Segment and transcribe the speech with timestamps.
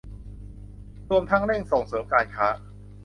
[1.09, 2.47] รวมทั้งเร่งส่งเสริมการค้า